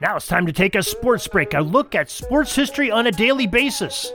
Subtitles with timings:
[0.00, 3.12] Now it's time to take a sports break, a look at sports history on a
[3.12, 4.10] daily basis.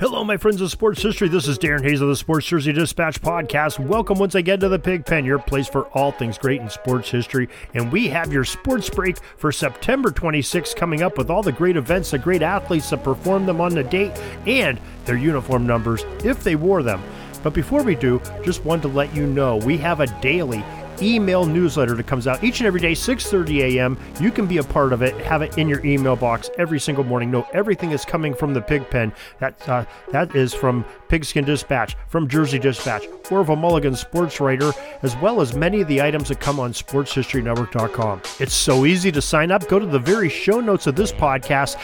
[0.00, 1.28] Hello, my friends of sports history.
[1.28, 3.78] This is Darin Hayes of the Sports Jersey Dispatch podcast.
[3.78, 7.10] Welcome once again to the Pig Pen, your place for all things great in sports
[7.10, 7.50] history.
[7.74, 11.76] And we have your sports break for September 26th coming up with all the great
[11.76, 14.12] events, the great athletes that performed them on the date,
[14.46, 17.02] and their uniform numbers if they wore them.
[17.42, 20.64] But before we do, just wanted to let you know we have a daily
[21.02, 24.62] email newsletter that comes out each and every day 6.30 a.m you can be a
[24.62, 27.30] part of it have it in your email box every single morning.
[27.30, 29.12] Know everything is coming from the pig pen.
[29.40, 33.06] That uh, that is from pigskin dispatch from jersey dispatch.
[33.30, 34.72] Orville mulligan sports writer
[35.02, 39.22] as well as many of the items that come on sportshistorynetwork.com it's so easy to
[39.22, 39.68] sign up.
[39.68, 41.76] Go to the very show notes of this podcast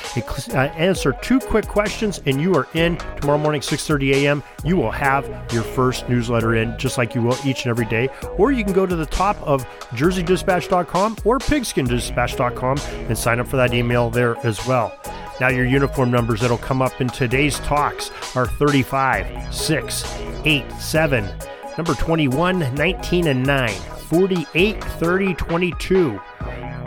[0.54, 2.96] uh, answer two quick questions and you are in.
[3.20, 7.36] Tomorrow morning 6.30 a.m you will have your first newsletter in just like you will
[7.44, 8.08] each and every day.
[8.36, 12.78] Or you can go to the top of jerseydispatch.com or pigskindispatch.com
[13.08, 14.98] and sign up for that email there as well.
[15.40, 21.28] Now, your uniform numbers that'll come up in today's talks are 35, 6, 8, 7,
[21.76, 26.20] number 21, 19, and 9, 48, 30, 22,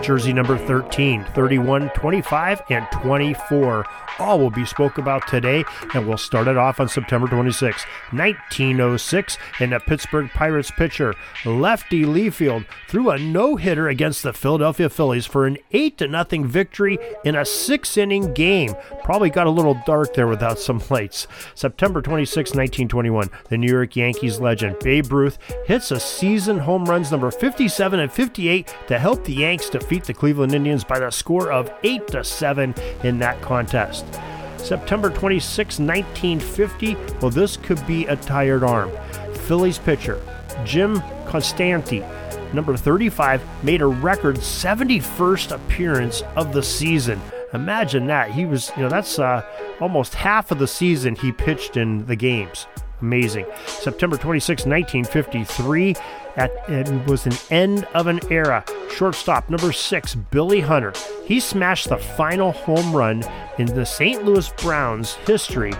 [0.02, 3.86] jersey number 13, 31, 25, and 24
[4.22, 5.64] all will be spoke about today,
[5.94, 11.14] and we'll start it off on September 26, 1906, and the Pittsburgh Pirates pitcher
[11.46, 17.00] Lefty Leifield threw a no-hitter against the Philadelphia Phillies for an 8 to nothing victory
[17.24, 18.76] in a six-inning game.
[19.04, 21.28] Probably got a little dark there without some lights.
[21.56, 27.12] September 26, 1921, the New York Yankees legend Babe Ruth hits a season home runs
[27.12, 31.52] number 57 and 58 to help the Yanks defeat the Cleveland Indians by the score
[31.52, 34.06] of 8 to 7 in that contest.
[34.58, 36.96] September 26, 1950.
[37.20, 38.92] Well, this could be a tired arm.
[39.34, 40.22] Phillies pitcher
[40.64, 42.02] Jim Konstanty,
[42.54, 47.20] number 35, made a record 71st appearance of the season.
[47.54, 48.32] Imagine that.
[48.32, 49.44] He was, you know, that's uh,
[49.80, 52.68] almost half of the season he pitched in the games.
[53.02, 53.46] Amazing.
[53.66, 55.96] September 26, 1953,
[56.38, 58.64] at, it was an end of an era.
[58.92, 60.94] Shortstop number six, Billy Hunter.
[61.26, 63.24] He smashed the final home run
[63.58, 64.24] in the St.
[64.24, 65.74] Louis Browns history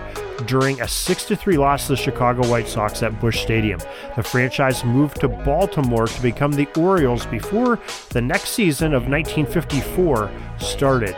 [0.46, 3.80] during a 6 3 loss to the Chicago White Sox at Busch Stadium.
[4.16, 7.78] The franchise moved to Baltimore to become the Orioles before
[8.10, 11.16] the next season of 1954 started.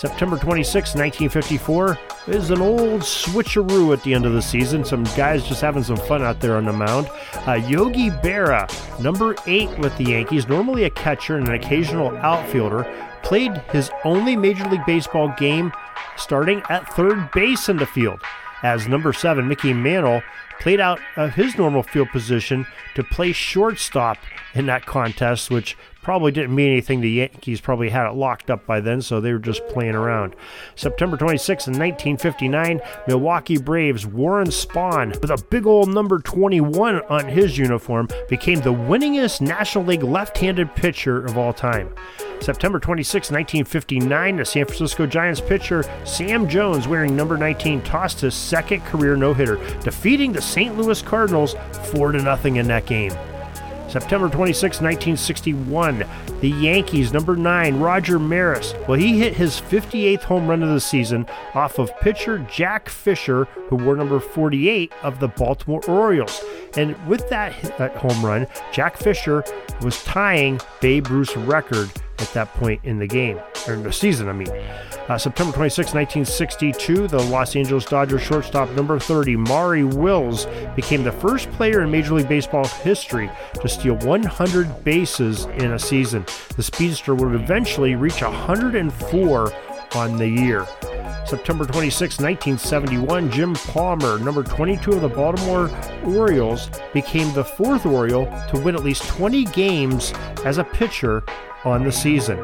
[0.00, 4.82] September 26, 1954 is an old switcheroo at the end of the season.
[4.82, 7.10] Some guys just having some fun out there on the mound.
[7.46, 8.66] Uh, Yogi Berra,
[8.98, 12.90] number eight with the Yankees, normally a catcher and an occasional outfielder,
[13.22, 15.70] played his only Major League Baseball game
[16.16, 18.22] starting at third base in the field.
[18.62, 20.22] As number seven, Mickey Mantle,
[20.60, 24.18] played out of his normal field position to play shortstop
[24.54, 27.00] in that contest, which probably didn't mean anything.
[27.00, 30.36] The Yankees probably had it locked up by then, so they were just playing around.
[30.74, 37.56] September 26, 1959, Milwaukee Braves Warren Spahn, with a big old number 21 on his
[37.56, 41.94] uniform, became the winningest National League left handed pitcher of all time.
[42.40, 48.34] September 26, 1959, the San Francisco Giants pitcher Sam Jones, wearing number 19, tossed his
[48.34, 50.76] second career no hitter, defeating the St.
[50.76, 51.54] Louis Cardinals
[51.92, 53.12] 4 0 in that game.
[53.90, 56.04] September 26, 1961,
[56.40, 58.72] the Yankees, number 9, Roger Maris.
[58.86, 63.46] Well, he hit his 58th home run of the season off of pitcher Jack Fisher,
[63.68, 66.40] who wore number 48 of the Baltimore Orioles.
[66.76, 69.44] And with that, that home run, Jack Fisher
[69.82, 71.90] was tying Babe Ruth's record
[72.20, 74.48] at that point in the game, or in the season, I mean.
[75.08, 80.46] Uh, September 26, 1962, the Los Angeles Dodgers shortstop number 30, Maury Wills,
[80.76, 83.30] became the first player in Major League Baseball history
[83.60, 86.24] to steal 100 bases in a season.
[86.56, 89.52] The speedster would eventually reach 104
[89.94, 90.66] on the year.
[91.26, 95.70] September 26, 1971, Jim Palmer, number 22 of the Baltimore
[96.04, 100.12] Orioles, became the fourth Oriole to win at least 20 games
[100.44, 101.22] as a pitcher
[101.64, 102.38] on the season.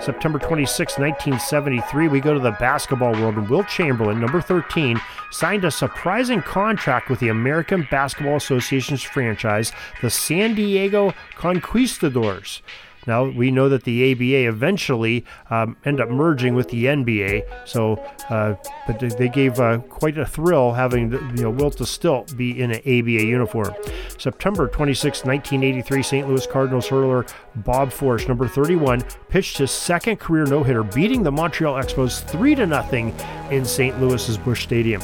[0.00, 5.00] September 26, 1973, we go to the basketball world, and Wilt Chamberlain, number 13,
[5.30, 9.72] signed a surprising contract with the American Basketball Association's franchise,
[10.02, 12.62] the San Diego Conquistadors.
[13.06, 17.66] Now we know that the ABA eventually um, end up merging with the NBA.
[17.66, 17.94] So,
[18.30, 18.54] uh,
[18.86, 22.70] but they gave uh, quite a thrill having you know Wilt the Stilt be in
[22.70, 23.74] an ABA uniform.
[24.18, 26.28] September 26, 1983, St.
[26.28, 27.26] Louis Cardinals hurler
[27.56, 32.66] Bob Forsch, number 31, pitched his second career no-hitter, beating the Montreal Expos three to
[32.66, 33.14] nothing
[33.50, 33.98] in St.
[34.00, 35.00] Louis's Busch Stadium.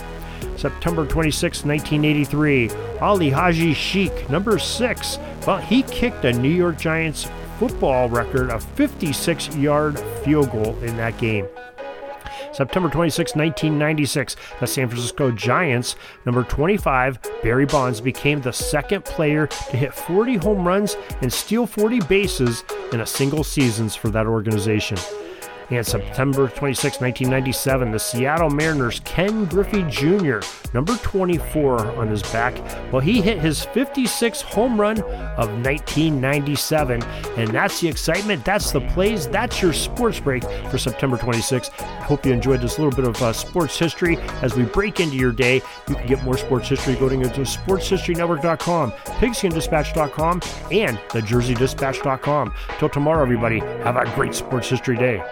[0.56, 2.70] September 26, 1983,
[3.00, 5.19] Ali Haji Sheikh, number six.
[5.46, 7.28] Well, he kicked a New York Giants
[7.68, 11.46] football record, a 56 yard field goal in that game.
[12.52, 15.94] September 26, 1996, the San Francisco Giants,
[16.26, 21.64] number 25, Barry Bonds, became the second player to hit 40 home runs and steal
[21.64, 24.98] 40 bases in a single season for that organization.
[25.72, 30.40] And September 26, 1997, the Seattle Mariners' Ken Griffey Jr.,
[30.74, 32.54] number 24 on his back,
[32.92, 37.02] well, he hit his 56th home run of 1997.
[37.38, 41.70] And that's the excitement, that's the plays, that's your sports break for September 26th.
[41.80, 45.16] I hope you enjoyed this little bit of uh, sports history as we break into
[45.16, 45.62] your day.
[45.88, 52.54] You can get more sports history going into sportshistorynetwork.com, pigskindispatch.com, and thejerseydispatch.com.
[52.78, 55.24] Till tomorrow, everybody, have a great sports history day.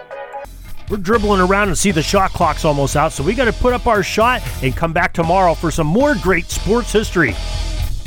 [0.91, 3.71] We're dribbling around and see the shot clock's almost out, so we got to put
[3.71, 7.33] up our shot and come back tomorrow for some more great sports history.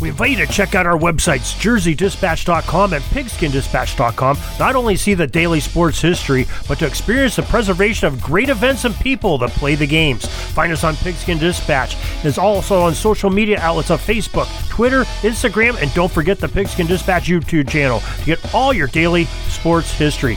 [0.02, 4.38] We invite you to check out our websites, jerseydispatch.com and pigskindispatch.com.
[4.58, 8.84] Not only see the daily sports history, but to experience the preservation of great events
[8.84, 10.26] and people that play the games.
[10.26, 11.96] Find us on Pigskin Dispatch.
[12.22, 16.86] It's also on social media outlets of Facebook, Twitter, Instagram, and don't forget the Pigskin
[16.86, 20.36] Dispatch YouTube channel to get all your daily sports history.